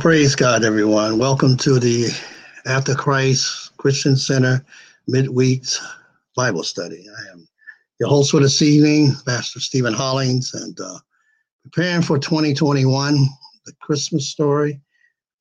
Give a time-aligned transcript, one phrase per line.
[0.00, 1.18] Praise God, everyone.
[1.18, 2.08] Welcome to the
[2.64, 4.64] After Christ Christian Center
[5.06, 5.64] midweek
[6.34, 7.04] Bible study.
[7.06, 7.46] I am
[8.00, 10.98] your host for this evening, Pastor Stephen Hollings, and uh,
[11.64, 13.14] preparing for 2021,
[13.66, 14.80] the Christmas story.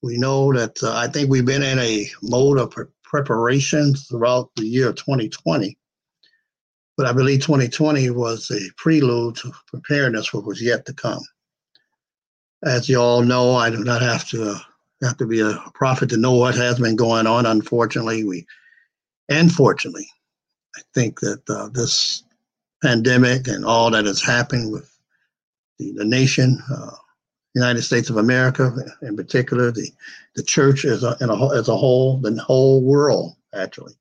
[0.03, 4.49] We know that uh, I think we've been in a mode of pre- preparation throughout
[4.57, 5.77] the year of 2020,
[6.97, 11.21] but I believe 2020 was a prelude to preparedness for what was yet to come
[12.63, 14.59] as you all know, I do not have to uh,
[15.02, 17.45] have to be a prophet to know what has been going on.
[17.45, 18.45] Unfortunately, we,
[19.29, 20.07] and fortunately,
[20.75, 22.23] I think that uh, this
[22.83, 24.91] pandemic and all that has happened with
[25.77, 26.91] the, the nation, uh,
[27.55, 29.89] United States of America in particular, the
[30.35, 33.94] the church as a, a, as a whole, the whole world actually,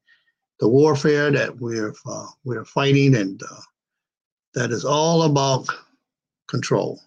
[0.60, 3.60] the warfare that we're uh, we're fighting and uh,
[4.54, 5.68] that is all about
[6.48, 7.00] control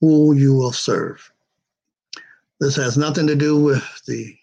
[0.00, 1.30] who you will serve.
[2.60, 4.36] This has nothing to do with the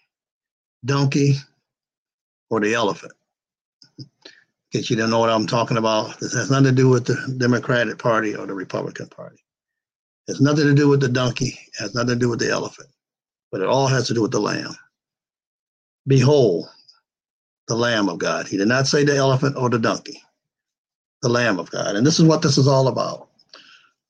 [0.84, 1.36] donkey
[2.50, 3.12] or the elephant.
[3.98, 4.06] In
[4.72, 7.36] case you don't know what I'm talking about, this has nothing to do with the
[7.38, 9.44] Democratic Party or the Republican Party.
[10.26, 12.50] It has nothing to do with the donkey, it has nothing to do with the
[12.50, 12.88] elephant,
[13.52, 14.74] but it all has to do with the lamb.
[16.06, 16.68] Behold,
[17.68, 18.46] the Lamb of God.
[18.46, 20.22] He did not say the elephant or the donkey,
[21.22, 21.96] the Lamb of God.
[21.96, 23.28] And this is what this is all about.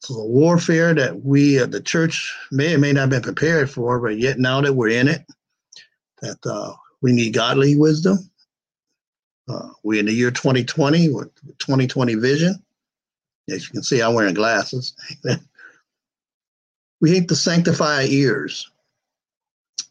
[0.05, 3.71] So the warfare that we, uh, the church, may or may not have been prepared
[3.71, 5.25] for, but yet now that we're in it,
[6.21, 8.19] that uh, we need godly wisdom.
[9.49, 12.63] Uh, we're in the year 2020 with 2020 vision.
[13.49, 14.95] As you can see, I'm wearing glasses.
[17.01, 18.71] we need to sanctify our ears.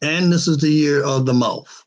[0.04, 1.84] And this is the year of the mouth.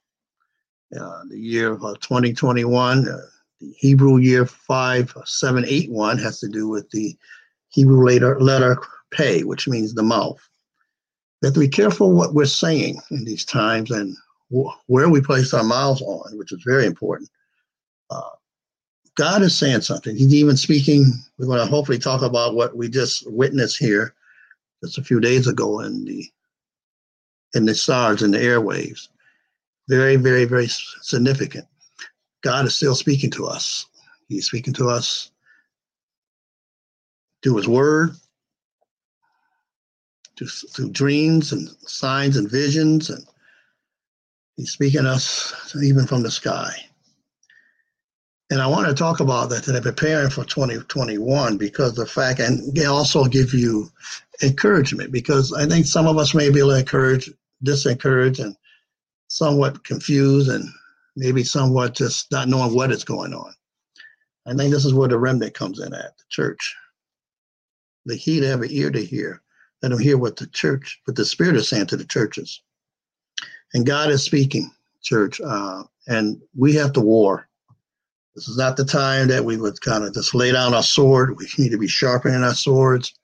[0.99, 3.21] Uh, the year of uh, 2021, uh,
[3.61, 7.17] the Hebrew year 5781 has to do with the
[7.77, 8.79] Hebrew letter, letter
[9.11, 10.41] pay, which means the mouth.
[11.43, 14.17] We have to be careful what we're saying in these times and
[14.51, 17.29] wh- where we place our mouths on, which is very important.
[18.09, 18.31] Uh,
[19.15, 20.17] God is saying something.
[20.17, 21.13] He's even speaking.
[21.37, 24.15] We're going to hopefully talk about what we just witnessed here
[24.83, 26.25] just a few days ago in the
[27.53, 29.09] in the stars and the airwaves.
[29.87, 31.67] Very, very, very significant.
[32.43, 33.85] God is still speaking to us.
[34.29, 35.31] He's speaking to us
[37.47, 38.11] through his word,
[40.37, 43.09] through, through dreams and signs and visions.
[43.09, 43.25] And
[44.57, 46.73] he's speaking us even from the sky.
[48.51, 52.75] And I want to talk about that today, preparing for 2021, because the fact, and
[52.75, 53.93] they also give you
[54.43, 57.33] encouragement, because I think some of us may be a little encouraged,
[57.65, 58.57] disencouraged, and
[59.29, 60.69] somewhat confused, and
[61.15, 63.55] maybe somewhat just not knowing what is going on.
[64.47, 66.75] I think this is where the remnant comes in at the church
[68.07, 69.43] the he to have an ear to hear.
[69.83, 72.63] Let him hear what the church, what the Spirit is saying to the churches.
[73.75, 74.71] And God is speaking,
[75.03, 77.49] church, uh, and we have to war.
[78.35, 81.37] This is not the time that we would kind of just lay down our sword.
[81.37, 83.15] We need to be sharpening our swords,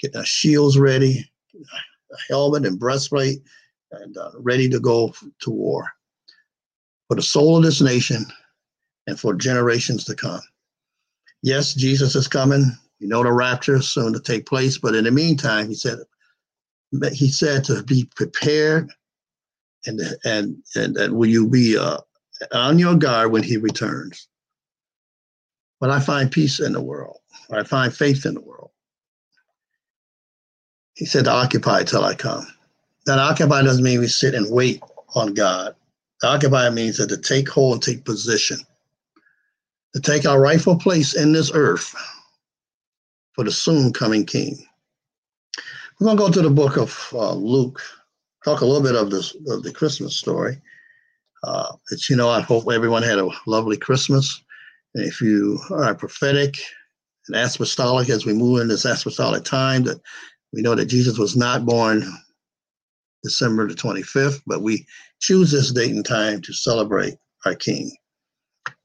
[0.00, 3.42] getting our shields ready, a helmet and breastplate,
[3.92, 5.88] and uh, ready to go to war
[7.08, 8.24] for the soul of this nation
[9.06, 10.40] and for generations to come.
[11.42, 12.70] Yes, Jesus is coming.
[13.00, 15.98] You know the rapture is soon to take place, but in the meantime, he said
[17.12, 18.90] he said to be prepared
[19.86, 21.98] and and and, and will you be uh,
[22.52, 24.28] on your guard when he returns.
[25.80, 27.16] But I find peace in the world.
[27.50, 28.70] I find faith in the world.
[30.94, 32.46] He said to occupy till I come.
[33.06, 34.82] That occupy doesn't mean we sit and wait
[35.14, 35.74] on God.
[36.20, 38.58] The occupy means that to take hold and take position,
[39.94, 41.94] to take our rightful place in this earth
[43.40, 44.54] for the soon coming king.
[45.98, 47.80] We're going to go to the book of uh, Luke,
[48.44, 50.60] talk a little bit of this of the Christmas story.
[51.42, 54.44] Uh, it's you know I hope everyone had a lovely Christmas.
[54.94, 56.58] And if you are prophetic
[57.28, 60.02] and apostolic as we move in this apostolic time, that
[60.52, 62.04] we know that Jesus was not born
[63.24, 64.84] December the 25th, but we
[65.20, 67.14] choose this date and time to celebrate
[67.46, 67.90] our King.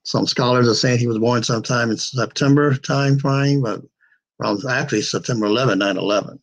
[0.04, 3.82] Some scholars are saying he was born sometime in September time frame, but
[4.40, 6.40] well, actually September 11, 9 11,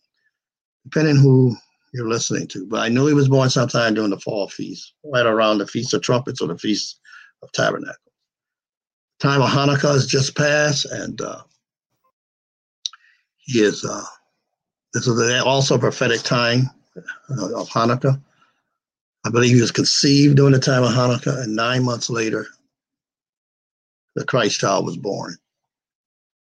[0.85, 1.55] depending who
[1.93, 2.67] you're listening to.
[2.67, 5.93] But I knew he was born sometime during the fall feast, right around the Feast
[5.95, 7.01] of Trumpets or the Feast
[7.43, 7.97] of Tabernacle.
[9.21, 11.43] Time of Hanukkah has just passed, and uh,
[13.39, 14.05] he is, uh,
[14.95, 18.21] this is also a prophetic time uh, of Hanukkah.
[19.25, 22.47] I believe he was conceived during the time of Hanukkah, and nine months later,
[24.17, 25.37] the Christ child was born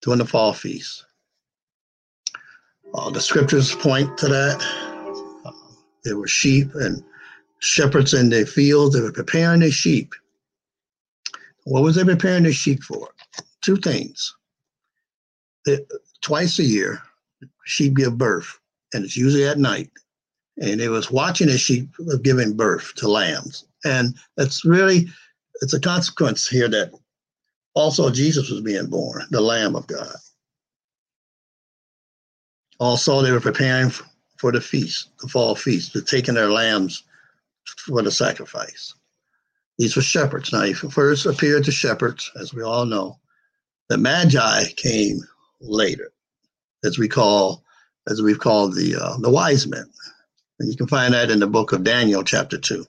[0.03, 1.05] during the fall feast.
[2.95, 4.61] Uh, the scriptures point to that.
[5.45, 5.53] Uh,
[6.05, 7.03] There were sheep and
[7.59, 8.95] shepherds in their fields.
[8.95, 10.15] They were preparing their sheep.
[11.65, 13.11] What was they preparing their sheep for?
[13.63, 14.35] Two things.
[15.67, 15.79] They,
[16.23, 17.03] twice a year,
[17.65, 18.59] sheep give birth,
[18.93, 19.91] and it's usually at night.
[20.61, 21.89] And it was watching the sheep
[22.23, 23.67] giving birth to lambs.
[23.85, 25.07] And it's really,
[25.63, 26.93] it's a consequence here that
[27.75, 30.17] also Jesus was being born, the Lamb of God.
[32.81, 33.93] Also, they were preparing
[34.39, 37.05] for the feast, the fall feast, to taking their lambs
[37.87, 38.95] for the sacrifice.
[39.79, 40.53] These were shepherds.
[40.53, 43.19] Now, he first appeared to shepherds, as we all know.
[43.91, 45.21] The Magi came
[45.61, 46.11] later,
[46.85, 47.63] as we call,
[48.09, 49.85] as we've called the uh, the wise men,
[50.59, 52.87] and you can find that in the book of Daniel, chapter two.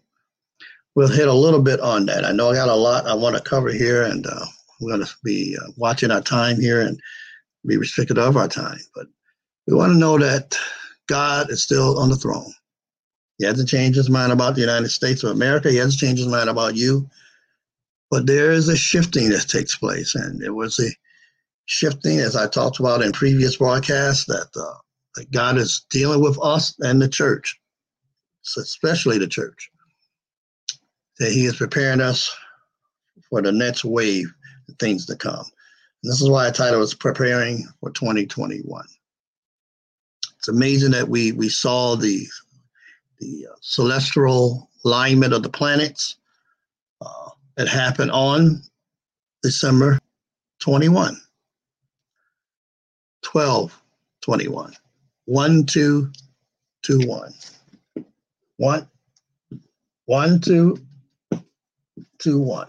[0.95, 2.25] We'll hit a little bit on that.
[2.25, 4.45] I know I got a lot I want to cover here, and uh,
[4.79, 6.99] we're going to be uh, watching our time here and
[7.65, 8.79] be restricted of our time.
[8.95, 9.07] But
[9.71, 10.57] we want to know that
[11.07, 12.51] God is still on the throne.
[13.37, 15.71] He hasn't changed his mind about the United States of America.
[15.71, 17.09] He hasn't changed his mind about you.
[18.09, 20.13] But there is a shifting that takes place.
[20.13, 20.89] And it was a
[21.67, 24.77] shifting, as I talked about in previous broadcasts, that, uh,
[25.15, 27.57] that God is dealing with us and the church,
[28.57, 29.71] especially the church,
[31.19, 32.29] that He is preparing us
[33.29, 34.27] for the next wave
[34.67, 35.45] of things to come.
[36.03, 38.85] And this is why I titled it Preparing for 2021
[40.41, 42.25] it's amazing that we we saw the
[43.19, 46.15] the uh, celestial alignment of the planets.
[46.99, 48.63] Uh, it happened on
[49.43, 49.99] December
[50.57, 51.15] 21,
[53.21, 53.83] 12,
[54.21, 54.73] 21.
[55.25, 56.11] 1, 2,
[56.81, 57.33] 2, 1.
[58.57, 58.89] 1,
[60.05, 60.77] 1, 2,
[62.17, 62.67] 2, 1.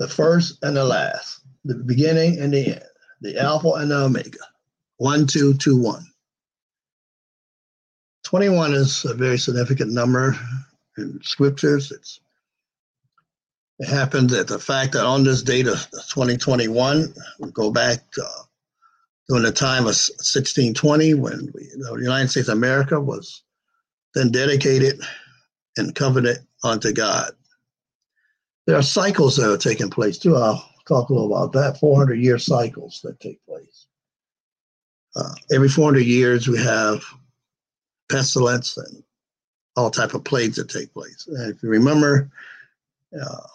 [0.00, 2.82] The first and the last, the beginning and the end
[3.20, 4.38] the Alpha and the Omega.
[4.98, 6.06] One, two, two, one.
[8.24, 10.36] 21 is a very significant number
[10.98, 11.92] in scriptures.
[11.92, 12.20] It's,
[13.78, 18.42] it happens that the fact that on this date of 2021, we go back uh,
[19.28, 23.42] during the time of 1620 when we, the United States of America was
[24.14, 25.00] then dedicated
[25.76, 27.32] and covenant unto God.
[28.66, 30.36] There are cycles that are taking place too.
[30.86, 33.86] Talk a little about that 400 year cycles that take place.
[35.16, 37.02] Uh, every 400 years, we have
[38.10, 39.02] pestilence and
[39.76, 41.26] all type of plagues that take place.
[41.26, 42.30] And if you remember,
[43.20, 43.46] uh,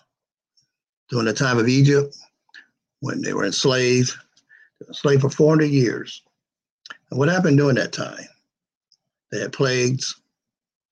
[1.09, 2.15] during the time of Egypt,
[3.01, 4.13] when they were enslaved,
[4.87, 6.21] enslaved for 400 years.
[7.09, 8.25] And what happened during that time?
[9.31, 10.15] They had plagues,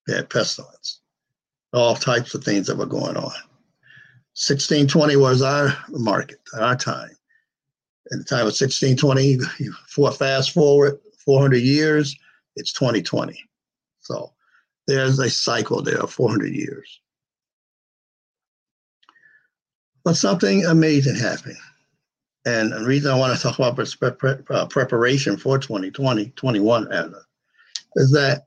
[0.08, 1.02] they had pestilence,
[1.74, 3.32] all types of things that were going on.
[4.40, 7.12] 1620 was our market, our time.
[8.14, 9.38] At the time of 1620,
[9.90, 12.16] for fast forward 400 years,
[12.56, 13.38] it's 2020.
[14.00, 14.32] So
[14.88, 17.02] there's a cycle there of 400 years.
[20.06, 21.58] But something amazing happened.
[22.46, 23.78] And the reason I want to talk about
[24.52, 26.88] uh, preparation for 2020, 21,
[27.98, 28.46] is that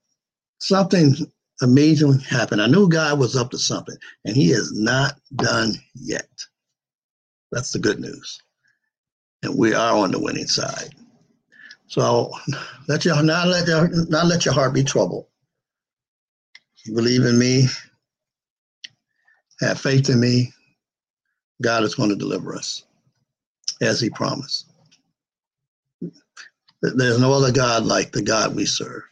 [0.58, 1.14] something
[1.62, 2.60] amazing happened.
[2.60, 6.28] I knew God was up to something, and He is not done yet.
[7.50, 8.40] That's the good news.
[9.42, 10.94] And we are on the winning side.
[11.88, 12.32] So
[12.88, 15.26] let your not let your not let your heart be troubled.
[16.84, 17.66] You believe in me,
[19.60, 20.52] have faith in me,
[21.62, 22.84] God is going to deliver us
[23.80, 24.66] as he promised.
[26.82, 29.02] There's no other God like the God we serve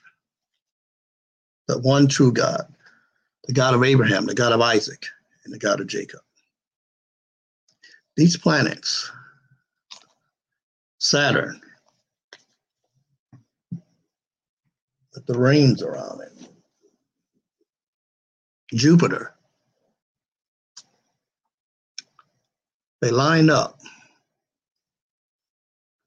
[1.70, 2.66] the one true God,
[3.44, 5.06] the God of Abraham, the God of Isaac,
[5.44, 6.20] and the God of Jacob.
[8.16, 9.10] These planets,
[10.98, 11.60] Saturn,
[15.14, 16.32] with the rings around it,
[18.74, 19.32] Jupiter,
[23.00, 23.78] they lined up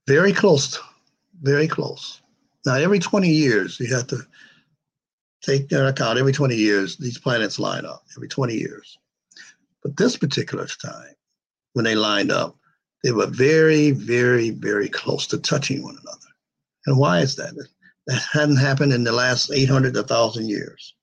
[0.08, 0.78] very close,
[1.42, 2.22] very close.
[2.66, 4.20] Now, every 20 years, you have to
[5.44, 8.98] take their account every 20 years, these planets line up every 20 years.
[9.84, 11.14] But this particular time,
[11.74, 12.56] when they lined up,
[13.04, 16.20] they were very, very, very close to touching one another.
[16.86, 17.54] And why is that?
[18.08, 20.94] That hadn't happened in the last 800 to 1,000 years.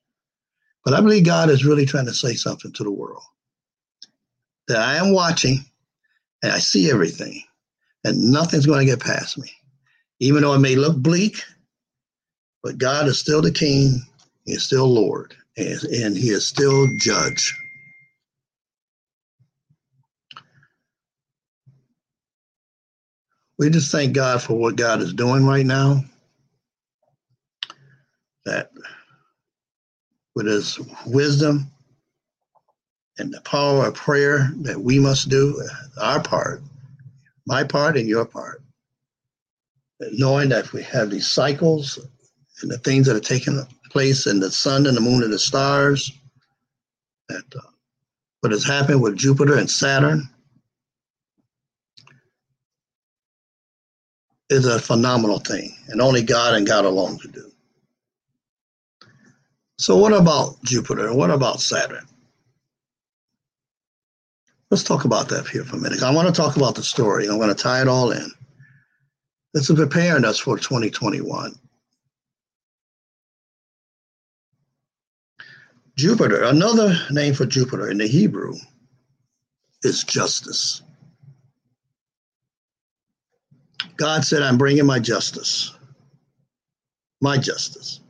[0.84, 3.22] But I believe God is really trying to say something to the world.
[4.68, 5.58] That I am watching
[6.42, 7.42] and I see everything,
[8.04, 9.50] and nothing's going to get past me.
[10.20, 11.42] Even though it may look bleak,
[12.62, 14.00] but God is still the king
[14.50, 17.56] he is still Lord, and, and He is still Judge.
[23.58, 26.02] We just thank God for what God is doing right now.
[28.44, 28.72] that
[30.34, 31.70] with his wisdom
[33.18, 36.62] and the power of prayer that we must do uh, our part,
[37.46, 38.62] my part and your part.
[40.12, 41.98] Knowing that we have these cycles
[42.62, 45.38] and the things that are taking place in the sun and the moon and the
[45.38, 46.12] stars,
[47.28, 47.60] that uh,
[48.40, 50.28] what has happened with Jupiter and Saturn
[54.48, 57.50] is a phenomenal thing, and only God and God alone can do.
[59.78, 61.14] So, what about Jupiter?
[61.14, 62.06] What about Saturn?
[64.70, 66.02] Let's talk about that here for a minute.
[66.02, 67.26] I want to talk about the story.
[67.26, 68.30] I'm going to tie it all in.
[69.52, 71.58] This is preparing us for 2021.
[76.00, 78.54] Jupiter, another name for Jupiter in the Hebrew,
[79.82, 80.80] is justice.
[83.98, 85.74] God said, I'm bringing my justice.
[87.20, 88.00] My justice.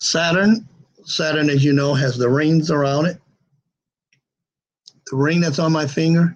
[0.00, 0.66] Saturn,
[1.04, 3.20] Saturn, as you know, has the rings around it.
[5.10, 6.34] The ring that's on my finger,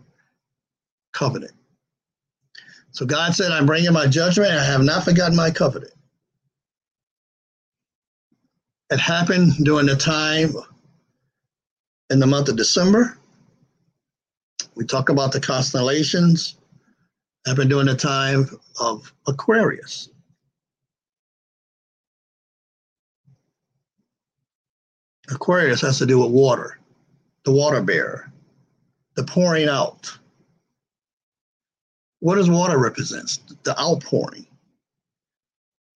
[1.15, 1.53] covenant.
[2.91, 4.53] So God said, I'm bringing my judgment.
[4.53, 5.95] I have not forgotten my covenant.
[8.91, 10.55] It happened during the time
[12.11, 13.19] in the month of December.
[14.75, 16.57] We talk about the constellations.
[17.47, 18.49] Happened during the time
[18.81, 20.11] of Aquarius.
[25.31, 26.79] Aquarius has to do with water,
[27.45, 28.33] the water bearer,
[29.15, 30.19] the pouring out.
[32.21, 33.39] What does water represent?
[33.65, 34.48] The outpouring.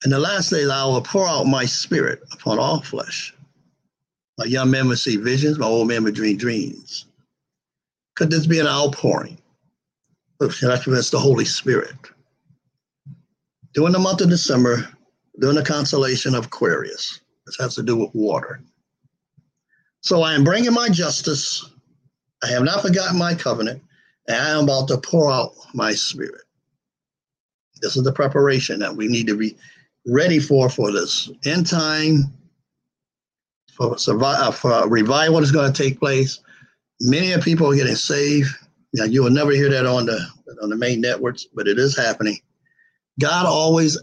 [0.05, 3.35] In the last days, I will pour out my spirit upon all flesh.
[4.39, 7.07] My young men will see visions, my old men will dream dreams.
[8.17, 9.39] Could this be an outpouring?
[10.41, 11.95] That represents the Holy Spirit.
[13.75, 14.89] During the month of December,
[15.39, 18.61] during the constellation of Aquarius, this has to do with water.
[20.01, 21.65] So I am bringing my justice.
[22.43, 23.83] I have not forgotten my covenant,
[24.27, 26.43] and I am about to pour out my spirit.
[27.81, 29.57] This is the preparation that we need to be
[30.07, 32.33] ready for for this end time,
[33.73, 36.41] for, survive, uh, for revival is going to take place.
[37.01, 38.51] Many people are getting saved.
[38.95, 40.21] Now, you will never hear that on the
[40.63, 42.39] on the main networks, but it is happening.
[43.21, 43.99] God always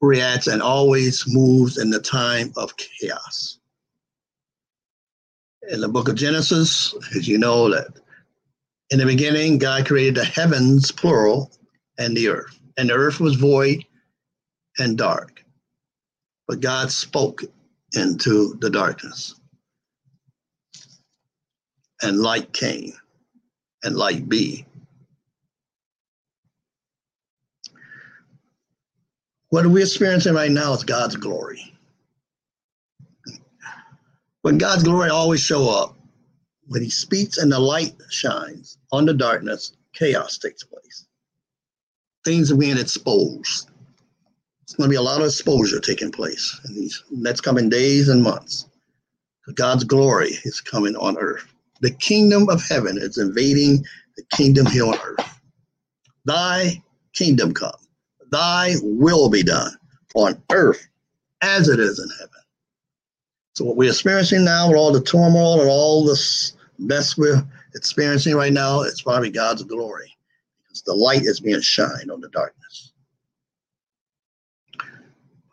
[0.00, 3.58] reacts and always moves in the time of chaos.
[5.70, 7.86] In the book of Genesis, as you know, that
[8.90, 11.50] in the beginning, God created the heavens, plural,
[11.98, 12.58] and the earth.
[12.76, 13.84] And the earth was void
[14.78, 15.43] and dark.
[16.46, 17.42] But God spoke
[17.94, 19.34] into the darkness.
[22.02, 22.92] And light came,
[23.82, 24.66] and light be.
[29.50, 31.72] What we're experiencing right now is God's glory.
[34.42, 35.96] When God's glory always show up,
[36.66, 41.06] when he speaks and the light shines on the darkness, chaos takes place.
[42.24, 43.70] Things are being exposed.
[44.64, 48.08] It's going to be a lot of exposure taking place in these next coming days
[48.08, 48.66] and months.
[49.54, 51.46] God's glory is coming on earth.
[51.82, 53.84] The kingdom of heaven is invading
[54.16, 55.40] the kingdom here on earth.
[56.24, 57.76] Thy kingdom come,
[58.30, 59.76] thy will be done
[60.14, 60.88] on earth
[61.42, 62.30] as it is in heaven.
[63.56, 67.44] So, what we're experiencing now with all the turmoil and all this mess we're
[67.74, 70.10] experiencing right now, it's probably God's glory
[70.62, 72.93] because the light is being shined on the darkness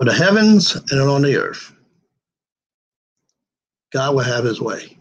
[0.01, 1.75] for the heavens and on the earth.
[3.93, 4.97] God will have his way.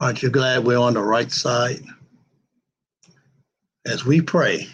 [0.00, 1.82] Aren't you glad we're on the right side?
[3.86, 4.68] As we pray,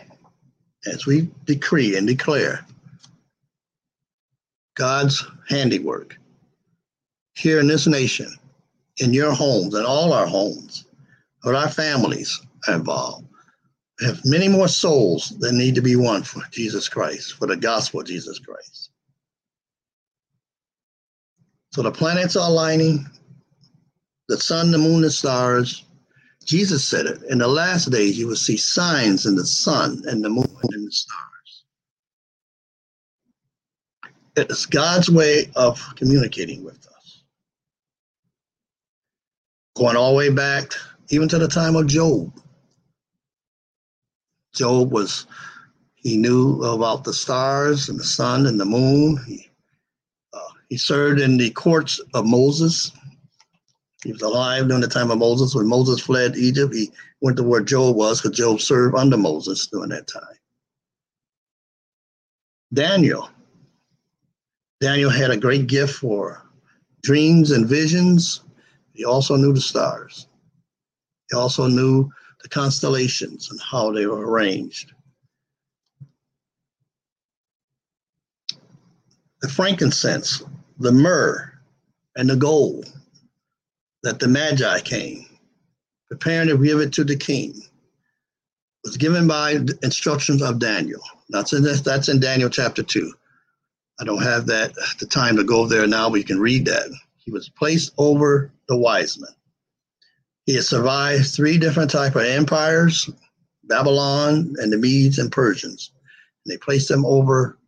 [0.86, 2.66] as we decree and declare
[4.74, 6.18] God's handiwork
[7.36, 8.34] here in this nation,
[8.96, 10.84] in your homes, and all our homes,
[11.44, 13.28] but our families are involved
[14.00, 18.00] have many more souls that need to be won for Jesus Christ, for the gospel
[18.00, 18.90] of Jesus Christ.
[21.72, 23.06] So the planets are aligning,
[24.28, 25.84] the sun, the moon, the stars.
[26.44, 27.22] Jesus said it.
[27.24, 30.86] In the last days, you will see signs in the sun and the moon and
[30.86, 31.64] the stars.
[34.36, 37.22] It's God's way of communicating with us.
[39.76, 40.72] Going all the way back,
[41.08, 42.32] even to the time of Job
[44.56, 45.26] Job was,
[45.94, 49.18] he knew about the stars and the sun and the moon.
[49.26, 49.48] He,
[50.32, 52.90] uh, he served in the courts of Moses.
[54.02, 55.54] He was alive during the time of Moses.
[55.54, 59.66] When Moses fled Egypt, he went to where Job was because Job served under Moses
[59.66, 60.22] during that time.
[62.72, 63.28] Daniel.
[64.80, 66.42] Daniel had a great gift for
[67.02, 68.42] dreams and visions.
[68.92, 70.28] He also knew the stars.
[71.30, 72.10] He also knew
[72.46, 74.92] the constellations and how they were arranged.
[79.42, 80.44] The frankincense,
[80.78, 81.52] the myrrh,
[82.14, 82.92] and the gold
[84.04, 85.26] that the Magi came,
[86.08, 87.60] preparing to give it to the king,
[88.84, 91.02] was given by instructions of Daniel.
[91.30, 93.12] That's in this, that's in Daniel chapter two.
[93.98, 96.88] I don't have that the time to go there now, but you can read that.
[97.16, 99.30] He was placed over the wise men.
[100.46, 103.10] He had survived three different type of empires,
[103.64, 105.90] Babylon and the Medes and Persians.
[106.44, 107.58] And they placed him over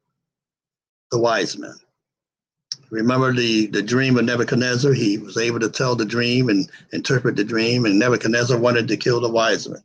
[1.10, 1.74] the wise men.
[2.90, 4.92] Remember the, the dream of Nebuchadnezzar?
[4.92, 8.96] He was able to tell the dream and interpret the dream, and Nebuchadnezzar wanted to
[8.96, 9.82] kill the wise men,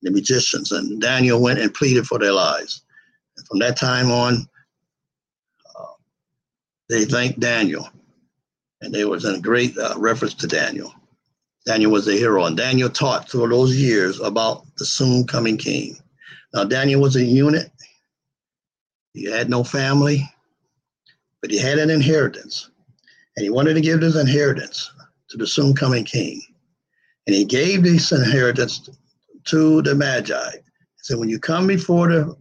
[0.00, 2.82] the magicians, and Daniel went and pleaded for their lives.
[3.36, 4.48] And from that time on,
[5.78, 5.92] uh,
[6.88, 7.90] they thanked Daniel,
[8.80, 10.94] and there was a great uh, reference to Daniel.
[11.66, 15.96] Daniel was a hero, and Daniel taught through those years about the soon coming king.
[16.52, 17.70] Now, Daniel was a eunuch.
[19.14, 20.28] He had no family,
[21.40, 22.70] but he had an inheritance.
[23.36, 24.90] And he wanted to give this inheritance
[25.30, 26.42] to the soon coming king.
[27.26, 28.90] And he gave this inheritance
[29.44, 30.50] to the Magi.
[30.52, 30.60] He
[30.98, 32.36] said, When you come before the,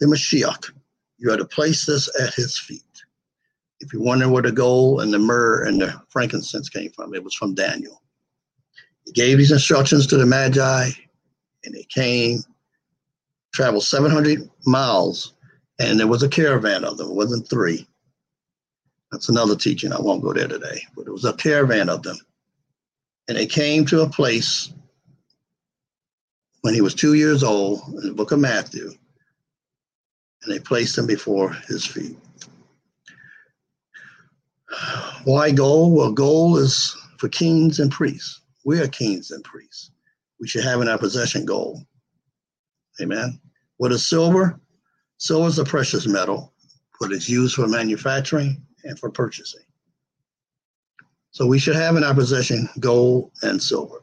[0.00, 0.72] the Mashiach,
[1.18, 2.82] you are to place this at his feet.
[3.80, 7.22] If you wonder where the gold and the myrrh and the frankincense came from, it
[7.22, 8.02] was from Daniel.
[9.12, 10.90] Gave these instructions to the Magi,
[11.64, 12.42] and they came,
[13.52, 15.34] traveled 700 miles,
[15.78, 17.08] and there was a caravan of them.
[17.08, 17.86] It wasn't three.
[19.12, 19.92] That's another teaching.
[19.92, 22.16] I won't go there today, but it was a caravan of them.
[23.28, 24.72] And they came to a place
[26.62, 28.90] when he was two years old in the book of Matthew,
[30.42, 32.16] and they placed him before his feet.
[35.24, 35.94] Why gold?
[35.96, 38.40] Well, gold is for kings and priests.
[38.64, 39.90] We are kings and priests.
[40.40, 41.84] We should have in our possession gold.
[43.00, 43.40] Amen.
[43.76, 44.60] What is silver?
[45.18, 46.52] Silver is a precious metal,
[47.00, 49.62] but it's used for manufacturing and for purchasing.
[51.30, 54.02] So we should have in our possession gold and silver.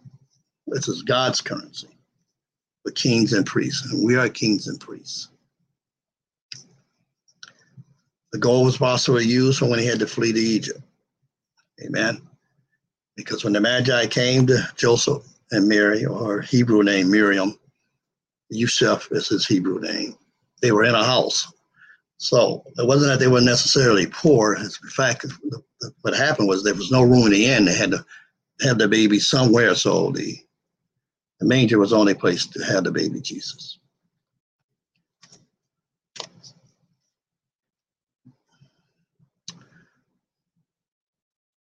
[0.67, 1.87] This is God's currency
[2.83, 3.91] for kings and priests.
[3.91, 5.29] And we are kings and priests.
[8.31, 10.81] The gold was possibly used for when he had to flee to Egypt.
[11.85, 12.21] Amen.
[13.15, 17.57] Because when the Magi came to Joseph and Mary, or Hebrew name Miriam,
[18.49, 20.15] Yusuf is his Hebrew name,
[20.61, 21.51] they were in a house.
[22.17, 24.55] So it wasn't that they were necessarily poor.
[24.55, 25.25] In fact,
[26.01, 27.65] what happened was there was no room in the inn.
[27.65, 28.05] They had to
[28.61, 29.73] have the baby somewhere.
[29.75, 30.37] So the,
[31.39, 33.79] the manger was the only place to have the baby Jesus.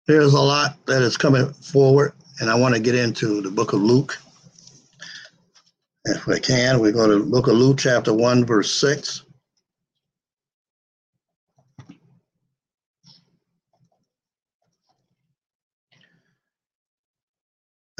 [0.08, 3.74] There's a lot that is coming forward, and I want to get into the book
[3.74, 4.18] of Luke.
[6.06, 9.24] If we can, we go to book of Luke, chapter 1, verse 6.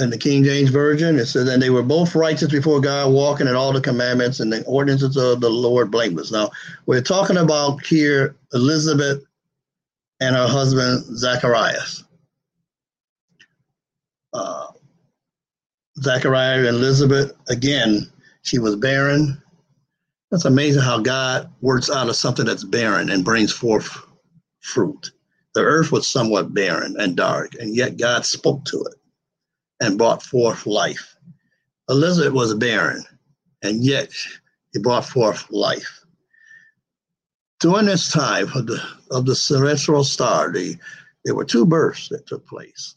[0.02, 3.48] in the King James Version, it says, and they were both righteous before God, walking
[3.48, 6.32] in all the commandments and the ordinances of the Lord blameless.
[6.32, 6.50] Now,
[6.88, 9.24] we're talking about here Elizabeth
[10.22, 12.06] and her husband Zacharias.
[14.34, 14.68] Uh,
[16.00, 18.10] Zachariah and Elizabeth, again,
[18.44, 19.42] she was barren.
[20.30, 24.06] That's amazing how God works out of something that's barren and brings forth
[24.62, 25.12] fruit.
[25.56, 28.96] The earth was somewhat barren and dark, and yet God spoke to it
[29.82, 31.18] and brought forth life.
[31.90, 33.04] Elizabeth was barren,
[33.64, 34.12] and yet
[34.72, 36.01] he brought forth life
[37.62, 40.78] during this time of the of the celestial star, the,
[41.24, 42.96] there were two births that took place: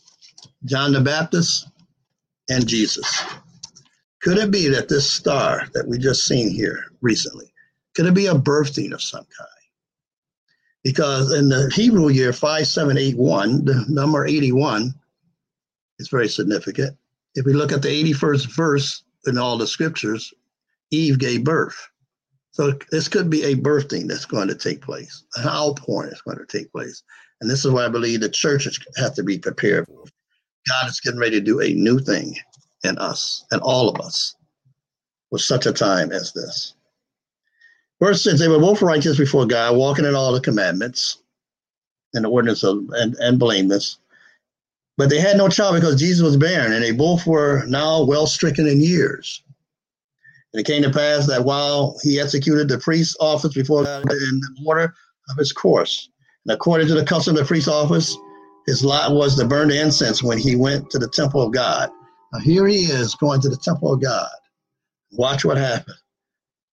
[0.65, 1.69] John the Baptist
[2.51, 3.25] and Jesus.
[4.21, 7.55] Could it be that this star that we just seen here recently
[7.95, 9.49] could it be a birthing of some kind?
[10.83, 14.93] Because in the Hebrew year 5781, the number 81
[15.99, 16.97] is very significant.
[17.35, 20.35] If we look at the 81st verse in all the scriptures,
[20.91, 21.89] Eve gave birth.
[22.55, 26.39] So this could be a birthing that's going to take place, an outpouring that's going
[26.39, 27.03] to take place.
[27.41, 29.89] And this is why I believe the churches have to be prepared.
[29.89, 32.37] God is getting ready to do a new thing
[32.85, 34.37] in us and all of us
[35.31, 36.75] for such a time as this.
[38.01, 41.19] Verse 6 They were both righteous before God, walking in all the commandments
[42.13, 43.99] and the ordinance of, and, and blameless.
[44.97, 48.29] But they had no child because Jesus was barren, and they both were now well
[48.29, 49.43] stricken in years.
[50.55, 54.41] And it came to pass that while he executed the priest's office before God in
[54.41, 54.95] the order
[55.29, 56.09] of his course,
[56.47, 58.17] and according to the custom of the priest's office,
[58.65, 61.91] his lot was to burn the incense when he went to the temple of God.
[62.33, 64.31] Now here he is going to the temple of God.
[65.11, 65.97] Watch what happened.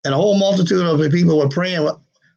[0.05, 1.89] And a whole multitude of the people were praying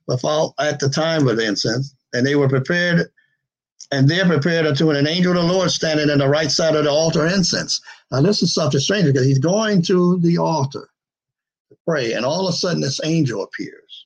[0.07, 3.11] without at the time of the incense, and they were prepared,
[3.91, 6.85] and they're prepared unto an angel of the Lord standing in the right side of
[6.85, 7.81] the altar incense.
[8.11, 10.87] Now this is something strange because he's going to the altar
[11.87, 14.05] pray, and all of a sudden this angel appears.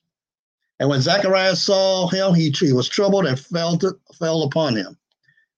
[0.80, 4.96] And when Zacharias saw him, he, he was troubled and fell, to, fell upon him.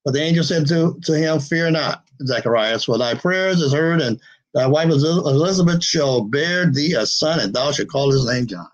[0.04, 4.00] But the angel said to, to him, Fear not, Zacharias, for thy prayers is heard,
[4.00, 4.18] and
[4.54, 8.68] thy wife Elizabeth shall bear thee a son, and thou shalt call his name John.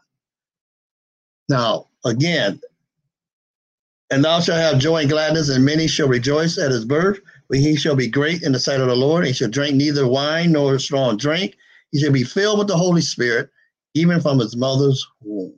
[1.48, 2.60] Now, again,
[4.10, 7.18] and thou shalt have joy and gladness, and many shall rejoice at his birth.
[7.48, 9.26] For he shall be great in the sight of the Lord.
[9.26, 11.56] He shall drink neither wine nor strong drink.
[11.96, 13.48] He shall be filled with the Holy Spirit,
[13.94, 15.54] even from his mother's womb.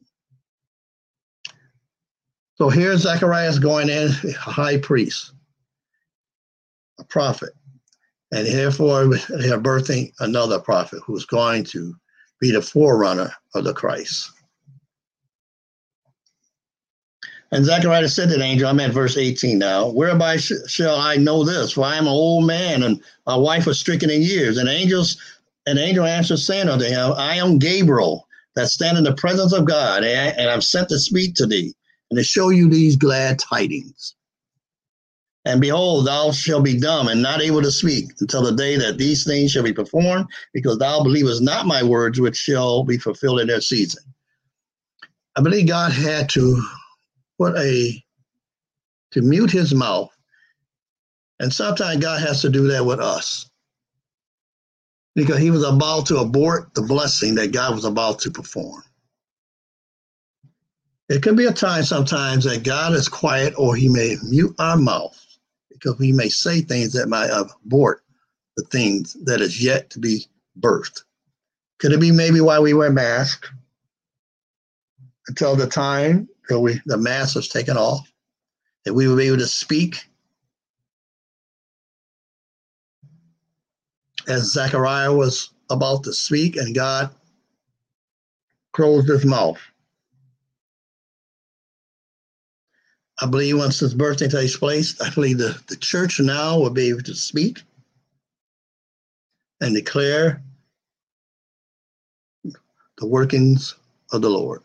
[2.54, 5.32] So here's Zacharias going in, a high priest,
[7.00, 7.50] a prophet.
[8.30, 11.92] And therefore, they're birthing another prophet who's going to
[12.40, 14.30] be the forerunner of the Christ.
[17.50, 21.16] And Zacharias said to the angel, I'm at verse 18 now, whereby sh- shall I
[21.16, 21.72] know this?
[21.72, 24.56] For I am an old man, and my wife was stricken in years.
[24.56, 25.16] And angels,
[25.68, 29.66] an angel answered, saying unto him, I am Gabriel, that stand in the presence of
[29.66, 31.74] God, and, I'm sent to speak to thee,
[32.10, 34.14] and to show you these glad tidings.
[35.44, 38.98] And behold, thou shalt be dumb and not able to speak until the day that
[38.98, 43.40] these things shall be performed, because thou believest not my words, which shall be fulfilled
[43.40, 44.02] in their season.
[45.36, 46.62] I believe God had to
[47.38, 48.04] put a,
[49.12, 50.10] to mute his mouth.
[51.40, 53.48] And sometimes God has to do that with us.
[55.18, 58.84] Because he was about to abort the blessing that God was about to perform.
[61.08, 64.76] It can be a time sometimes that God is quiet or he may mute our
[64.76, 65.20] mouth
[65.72, 68.04] because we may say things that might abort
[68.56, 70.24] the things that is yet to be
[70.60, 71.02] birthed.
[71.80, 73.50] Could it be maybe why we wear masks
[75.26, 78.08] until the time that we the mask was taken off,
[78.84, 79.96] that we would be able to speak
[84.28, 87.10] as Zechariah was about to speak, and God
[88.72, 89.58] closed his mouth.
[93.20, 96.88] I believe once his birthday takes place, I believe the, the church now will be
[96.88, 97.62] able to speak
[99.60, 100.40] and declare
[102.98, 103.74] the workings
[104.12, 104.62] of the Lord.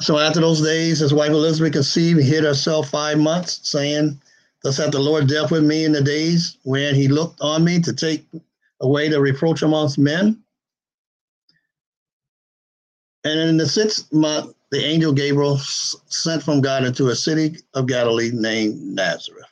[0.00, 4.20] So after those days, his wife Elizabeth conceived hid herself five months, saying,
[4.62, 7.80] Thus hath the Lord dealt with me in the days when he looked on me
[7.82, 8.26] to take
[8.80, 10.42] away the reproach amongst men.
[13.24, 17.86] And in the sixth month, the angel Gabriel sent from God into a city of
[17.86, 19.46] Galilee named Nazareth.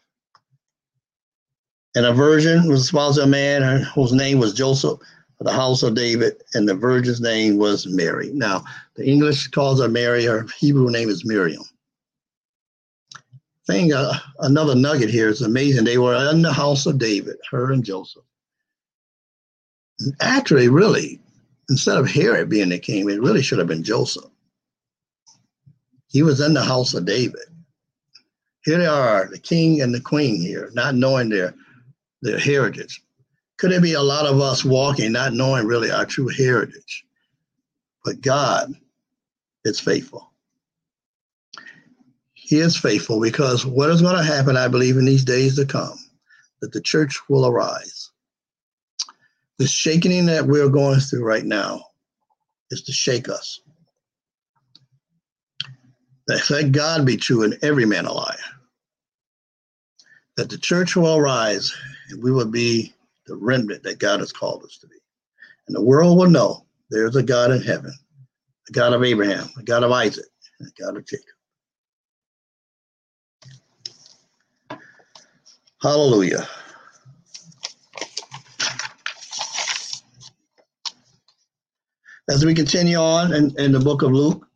[1.95, 5.01] And a virgin was espoused to a man whose name was Joseph
[5.40, 8.31] of the house of David, and the virgin's name was Mary.
[8.33, 8.64] Now,
[8.97, 11.62] the English calls her Mary, her Hebrew name is Miriam.
[13.66, 15.85] Thing, uh, another nugget here is amazing.
[15.85, 18.22] They were in the house of David, her and Joseph.
[20.20, 21.20] Actually, really,
[21.68, 24.31] instead of Herod being the king, it really should have been Joseph.
[26.09, 27.40] He was in the house of David.
[28.64, 31.55] Here they are, the king and the queen here, not knowing their
[32.22, 33.02] their heritage.
[33.59, 37.05] Could it be a lot of us walking, not knowing really our true heritage?
[38.05, 38.74] But God
[39.64, 40.33] is faithful.
[42.47, 45.67] He is faithful because what is going to happen, I believe, in these days to
[45.67, 45.99] come,
[46.61, 48.11] that the church will arise
[49.59, 51.83] the shaking that we're going through right now
[52.71, 53.61] is to shake us.
[56.27, 58.37] That let God be true and every man a liar.
[60.37, 61.75] That the church will arise
[62.11, 62.93] and we will be
[63.27, 64.97] the remnant that God has called us to be.
[65.67, 67.93] And the world will know there's a God in heaven,
[68.69, 70.27] a God of Abraham, a God of Isaac,
[70.59, 71.36] and the God of Jacob.
[75.83, 76.49] Hallelujah.
[82.29, 84.47] As we continue on in, in the book of Luke,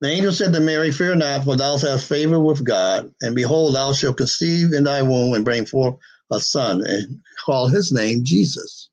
[0.00, 3.74] the angel said to Mary, Fear not, for thou hast favor with God, and behold,
[3.74, 5.96] thou shalt conceive in thy womb and bring forth
[6.30, 8.90] a son, and call his name Jesus.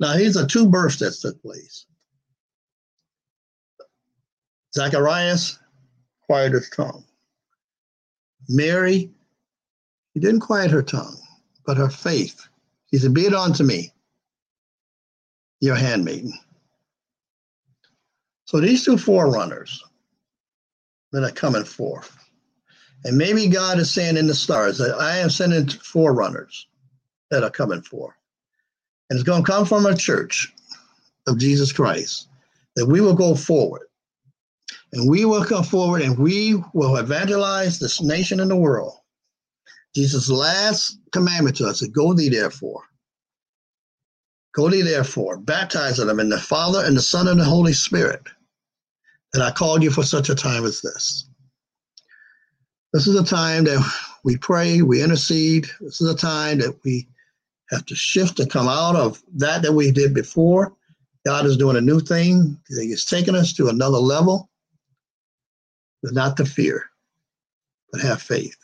[0.00, 1.86] Now, here's the two births that took place.
[4.74, 5.58] Zacharias
[6.26, 7.04] quieted his tongue.
[8.48, 9.10] Mary,
[10.14, 11.16] he didn't quiet her tongue,
[11.64, 12.46] but her faith
[12.90, 13.92] He said, Be it unto me,
[15.60, 16.32] your handmaiden.
[18.44, 19.82] So these two forerunners
[21.12, 22.16] that are coming forth.
[23.04, 26.66] And maybe God is saying in the stars that I am sending forerunners
[27.30, 28.14] that are coming forth.
[29.08, 30.52] And it's going to come from a church
[31.26, 32.28] of Jesus Christ
[32.76, 33.88] that we will go forward.
[34.92, 38.94] And we will come forward and we will evangelize this nation and the world.
[39.94, 42.82] Jesus' last commandment to us is go thee therefore.
[44.54, 48.22] Go thee therefore, baptizing them in the Father and the Son and the Holy Spirit.
[49.34, 51.26] And I called you for such a time as this.
[52.92, 53.82] This is a time that
[54.24, 55.66] we pray, we intercede.
[55.80, 57.08] This is a time that we
[57.70, 60.74] have to shift and come out of that that we did before.
[61.24, 62.58] God is doing a new thing.
[62.68, 64.50] He's taking us to another level.
[66.02, 66.84] But not to fear,
[67.92, 68.56] but have faith.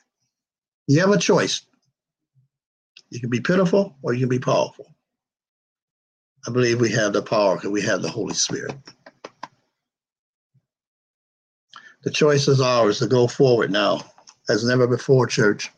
[0.88, 1.62] You have a choice.
[3.11, 4.94] You can be pitiful or you can be powerful.
[6.46, 8.74] I believe we have the power because we have the Holy Spirit.
[12.05, 14.01] The choice is ours to go forward now
[14.48, 15.70] as never before, church.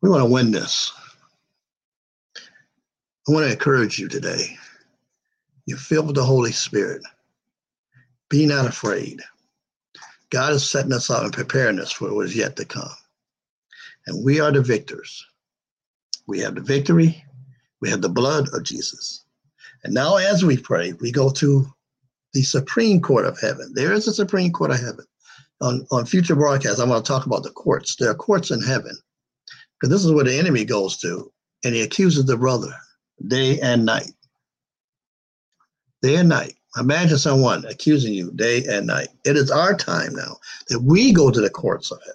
[0.00, 0.90] We want to win this.
[3.28, 4.56] I want to encourage you today.
[5.66, 7.02] You're filled with the Holy Spirit.
[8.30, 9.20] Be not afraid.
[10.30, 12.90] God is setting us up and preparing us for what is yet to come.
[14.06, 15.24] And we are the victors.
[16.26, 17.24] We have the victory.
[17.80, 19.24] We have the blood of Jesus.
[19.84, 21.66] And now, as we pray, we go to
[22.32, 23.72] the Supreme Court of Heaven.
[23.74, 25.04] There is a Supreme Court of Heaven.
[25.60, 27.96] On, on future broadcasts, I'm going to talk about the courts.
[27.96, 28.94] There are courts in heaven
[29.74, 31.32] because this is where the enemy goes to
[31.64, 32.74] and he accuses the brother
[33.26, 34.12] day and night.
[36.02, 36.54] Day and night.
[36.78, 39.08] Imagine someone accusing you day and night.
[39.24, 40.36] It is our time now
[40.68, 42.14] that we go to the courts of heaven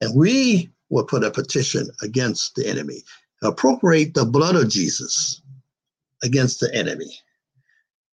[0.00, 3.04] and we will put a petition against the enemy,
[3.42, 5.42] appropriate the blood of Jesus
[6.22, 7.18] against the enemy.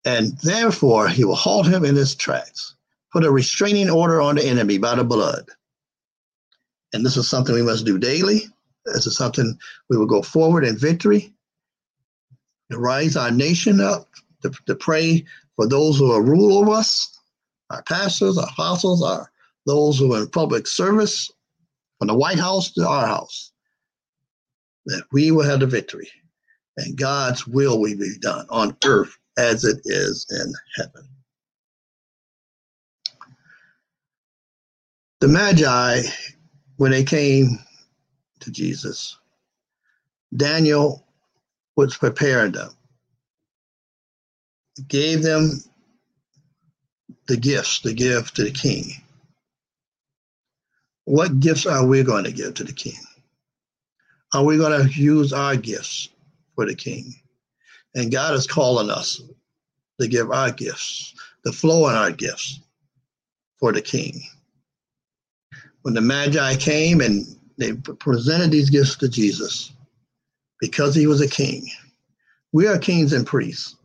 [0.04, 2.74] And therefore, he will halt him in his tracks,
[3.10, 5.48] put a restraining order on the enemy by the blood.
[6.92, 8.42] And this is something we must do daily.
[8.84, 11.32] This is something we will go forward in victory,
[12.70, 14.10] to rise our nation up,
[14.42, 15.24] to, to pray
[15.56, 17.18] for those who are rule over us,
[17.70, 19.30] our pastors, our apostles, our
[19.66, 21.30] those who are in public service,
[21.98, 23.52] from the White House to our house,
[24.86, 26.10] that we will have the victory
[26.76, 31.08] and God's will will be done on earth as it is in heaven.
[35.20, 36.02] The Magi,
[36.76, 37.58] when they came
[38.40, 39.16] to Jesus,
[40.36, 41.06] Daniel
[41.76, 42.70] was preparing them
[44.88, 45.60] gave them
[47.26, 48.90] the gifts to give to the king.
[51.04, 52.98] What gifts are we going to give to the king?
[54.32, 56.08] Are we going to use our gifts
[56.54, 57.14] for the king?
[57.94, 59.22] And God is calling us
[60.00, 61.14] to give our gifts,
[61.46, 62.60] to flow in our gifts
[63.60, 64.20] for the king.
[65.82, 67.24] When the Magi came and
[67.58, 69.72] they presented these gifts to Jesus,
[70.60, 71.68] because he was a king,
[72.52, 73.76] we are kings and priests.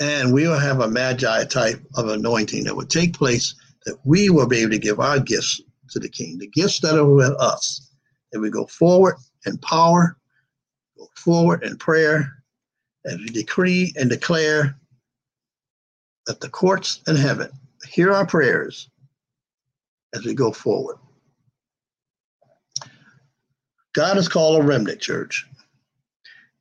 [0.00, 4.30] And we will have a magi type of anointing that would take place that we
[4.30, 5.60] will be able to give our gifts
[5.90, 7.90] to the king, the gifts that are with us.
[8.32, 10.16] And we go forward in power,
[10.96, 12.42] go forward in prayer,
[13.04, 14.78] and we decree and declare
[16.26, 17.50] that the courts in heaven
[17.86, 18.88] hear our prayers
[20.14, 20.96] as we go forward.
[23.94, 25.46] God is called a remnant church.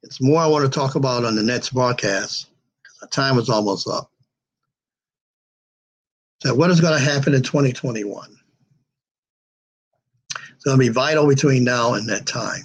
[0.04, 2.48] It's more I want to talk about on the next broadcast
[3.08, 4.12] time is almost up.
[6.42, 8.38] So, what is going to happen in 2021?
[10.56, 12.64] It's going to be vital between now and that time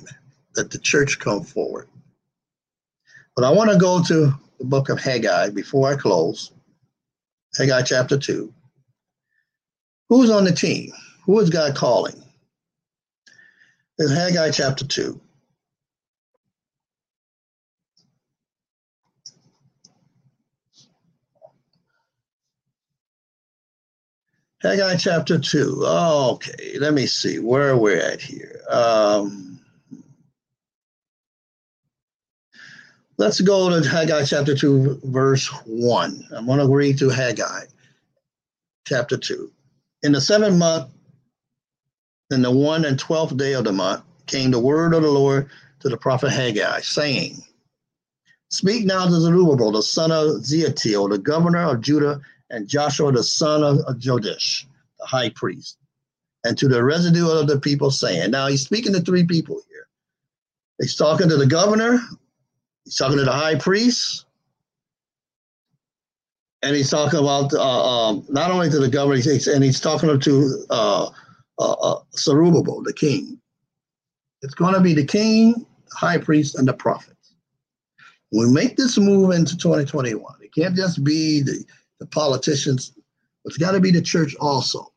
[0.54, 1.88] that the church come forward.
[3.34, 6.52] But I want to go to the book of Haggai before I close.
[7.56, 8.52] Haggai chapter 2.
[10.08, 10.92] Who's on the team?
[11.24, 12.22] Who is God calling?
[13.98, 15.20] In Haggai chapter 2.
[24.64, 25.82] Haggai chapter 2.
[25.84, 28.62] Oh, okay, let me see where we're at here.
[28.70, 29.60] Um,
[33.18, 36.28] let's go to Haggai chapter 2, verse 1.
[36.34, 37.66] I'm going to read to Haggai
[38.86, 39.52] chapter 2.
[40.02, 40.88] In the seventh month,
[42.30, 45.50] in the one and twelfth day of the month, came the word of the Lord
[45.80, 47.36] to the prophet Haggai, saying,
[48.48, 53.22] Speak now to Zerubbabel, the son of Shealtiel, the governor of Judah, and Joshua the
[53.22, 54.66] son of Joash,
[54.98, 55.78] the high priest,
[56.44, 59.74] and to the residue of the people, saying, Now he's speaking to three people here
[60.80, 62.00] He's talking to the governor,
[62.84, 64.26] he's talking to the high priest,
[66.62, 70.18] and he's talking about uh, um, not only to the governor, he's, and he's talking
[70.18, 71.10] to uh,
[71.58, 73.40] uh, uh Zerubbabel, the king.
[74.42, 77.34] It's going to be the king, the high priest, and the prophets.
[78.32, 81.64] We make this move into 2021, it can't just be the,
[82.04, 82.92] the politicians,
[83.44, 84.92] it's got to be the church also.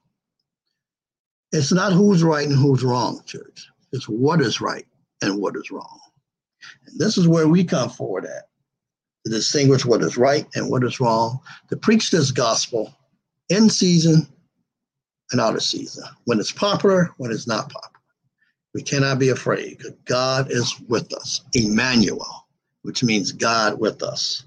[1.52, 3.68] It's not who's right and who's wrong, church.
[3.94, 4.86] It's what is right
[5.22, 6.00] and what is wrong.
[6.86, 8.50] And this is where we come forward at
[9.26, 11.40] to distinguish what is right and what is wrong,
[11.70, 12.94] to preach this gospel
[13.50, 14.28] in season
[15.32, 18.02] and out of season, when it's popular, when it's not popular.
[18.74, 22.48] We cannot be afraid because God is with us, Emmanuel,
[22.84, 24.44] which means God with us.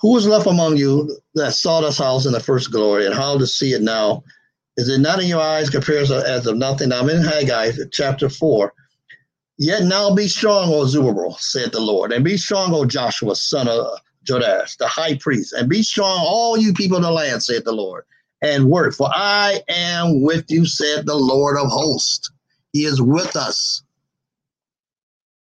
[0.00, 3.38] Who was left among you that saw this house in the first glory, and how
[3.38, 4.24] to see it now
[4.76, 6.88] is it not in your eyes compares as of nothing?
[6.88, 8.72] Now I'm in Haggai chapter 4.
[9.56, 13.68] Yet now be strong, O Zerubbabel, said the Lord, and be strong, O Joshua, son
[13.68, 13.86] of
[14.24, 17.72] Jodash, the high priest, and be strong, all you people of the land, said the
[17.72, 18.04] Lord,
[18.42, 22.32] and work, for I am with you, said the Lord of hosts.
[22.72, 23.84] He is with us.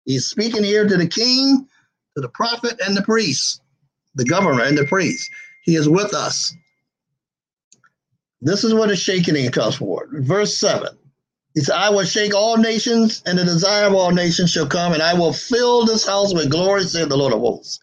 [0.03, 1.65] He's speaking here to the king,
[2.15, 3.62] to the prophet, and the priest,
[4.15, 5.30] the governor and the priest.
[5.62, 6.56] He is with us.
[8.41, 10.10] This is what is shaking comes forward.
[10.26, 10.89] Verse 7.
[11.54, 14.93] He said, I will shake all nations, and the desire of all nations shall come,
[14.93, 17.80] and I will fill this house with glory, said the Lord of hosts.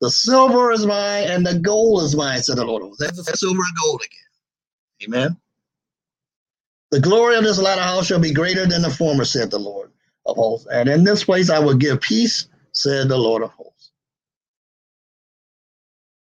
[0.00, 3.02] The silver is mine, and the gold is mine, said the Lord of hosts.
[3.02, 5.14] That's silver and gold again.
[5.14, 5.36] Amen.
[6.90, 9.90] The glory of this latter house shall be greater than the former, said the Lord
[10.26, 10.68] of hosts.
[10.70, 13.73] And in this place I will give peace, said the Lord of hosts.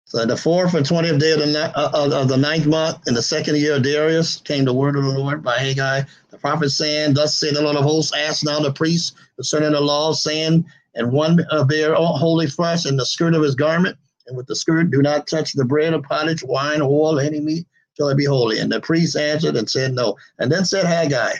[0.10, 3.22] So the fourth and twentieth day of the, uh, of the ninth month in the
[3.22, 7.14] second year of Darius came the word of the Lord by Haggai, the prophet, saying,
[7.14, 11.12] Thus said the Lord of hosts, ask now the priest concerning the law, saying, And
[11.12, 14.90] one uh, bear holy flesh in the skirt of his garment, and with the skirt
[14.90, 18.58] do not touch the bread or pottage, wine, oil, any meat, till it be holy.
[18.58, 20.18] And the priest answered and said, No.
[20.40, 21.34] And then said Haggai.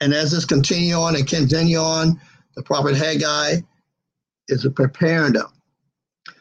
[0.00, 2.18] And as this continue on and continue on,
[2.54, 3.56] the prophet Haggai
[4.48, 5.48] is preparing them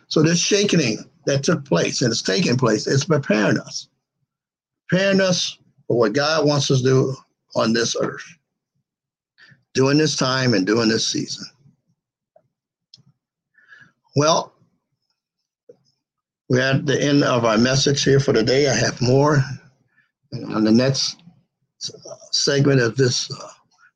[0.08, 3.88] so this shaking that took place and it's taking place, it's preparing us,
[4.88, 7.16] preparing us for what God wants us to do
[7.56, 8.26] on this earth
[9.74, 11.46] during this time and during this season.
[14.16, 14.54] Well,
[16.48, 18.70] we're at the end of our message here for today.
[18.70, 19.44] I have more.
[20.34, 21.22] On the next
[21.94, 23.48] uh, segment of this uh,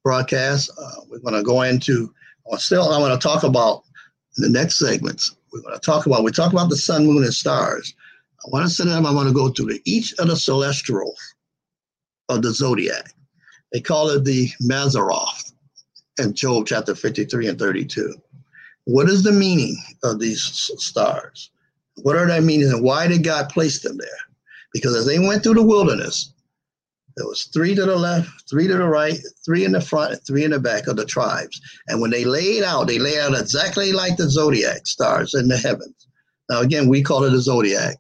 [0.03, 2.13] broadcast, uh, we're going to go into,
[2.57, 3.83] still, I want to talk about
[4.37, 6.23] the next segments we're going to talk about.
[6.23, 7.93] We talk about the sun, moon, and stars.
[8.45, 11.19] I want to send them, I want to go through the, each of the celestials
[12.29, 13.13] of the zodiac.
[13.73, 15.53] They call it the Mazzaroth
[16.17, 18.15] in Job chapter 53 and 32.
[18.85, 21.52] What is the meaning of these stars?
[21.97, 24.10] What are their meanings and why did God place them there?
[24.73, 26.33] Because as they went through the wilderness,
[27.19, 30.45] there was three to the left, three to the right, three in the front, three
[30.45, 31.59] in the back of the tribes.
[31.89, 35.57] And when they laid out, they laid out exactly like the zodiac stars in the
[35.57, 36.07] heavens.
[36.49, 37.97] Now, again, we call it a zodiac.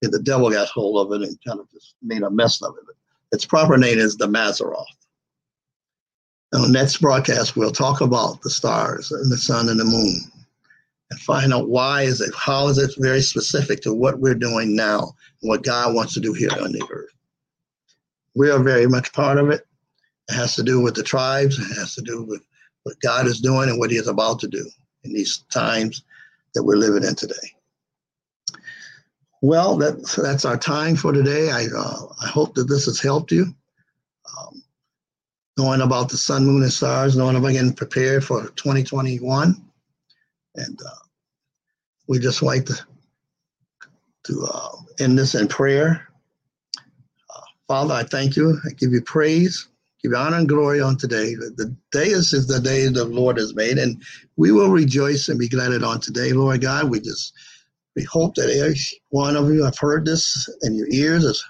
[0.00, 2.96] The devil got hold of it and kind of just made a mess of it.
[3.32, 4.86] Its proper name is the Mazzaroth.
[6.54, 10.16] On the next broadcast, we'll talk about the stars and the sun and the moon
[11.10, 14.74] and find out why is it, how is it very specific to what we're doing
[14.74, 15.00] now
[15.42, 17.13] and what God wants to do here on the earth
[18.34, 19.66] we are very much part of it.
[20.28, 21.58] It has to do with the tribes.
[21.58, 22.42] It has to do with
[22.84, 24.68] what God is doing and what He is about to do
[25.04, 26.02] in these times
[26.54, 27.34] that we're living in today.
[29.42, 31.50] Well, that's that's our time for today.
[31.50, 33.54] I uh, I hope that this has helped you.
[34.38, 34.62] Um,
[35.58, 39.62] knowing about the sun, moon, and stars, knowing about getting prepared for 2021,
[40.54, 41.04] and uh,
[42.08, 42.86] we just like to
[44.24, 46.08] to uh, end this in prayer.
[47.68, 48.58] Father, I thank you.
[48.66, 49.68] I give you praise,
[50.02, 51.34] give you honor and glory on today.
[51.34, 54.02] The day is, is the day the Lord has made, and
[54.36, 56.90] we will rejoice and be glad on today, Lord God.
[56.90, 57.32] We just
[57.96, 58.76] we hope that every
[59.10, 61.42] one of you have heard this in your ears, has,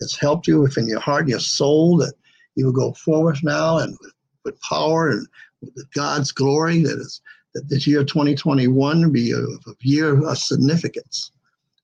[0.00, 2.14] has helped you within your heart your soul, that
[2.54, 4.12] you will go forward now and with,
[4.44, 5.26] with power and
[5.60, 7.20] with God's glory, that is
[7.54, 11.30] that this year 2021 be a, a year of significance,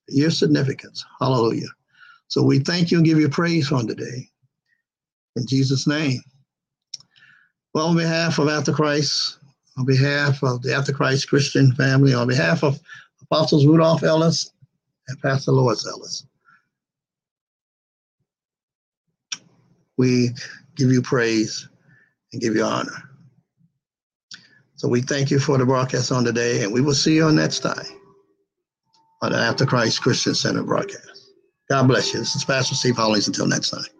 [0.09, 1.05] a year of significance.
[1.19, 1.67] Hallelujah.
[2.29, 4.29] So we thank you and give you praise on today.
[5.35, 6.21] In Jesus' name.
[7.73, 9.39] Well, on behalf of After Christ,
[9.77, 12.79] on behalf of the After Christ Christian family, on behalf of
[13.23, 14.51] Apostles Rudolph Ellis
[15.07, 16.25] and Pastor Lois Ellis,
[19.97, 20.29] we
[20.75, 21.67] give you praise
[22.31, 23.09] and give you honor.
[24.75, 27.35] So we thank you for the broadcast on today, and we will see you on
[27.35, 27.85] next time
[29.21, 31.08] on the After Christ Christian Center broadcast.
[31.69, 32.19] God bless you.
[32.19, 33.27] This is Pastor Steve Hollies.
[33.27, 33.98] Until next time.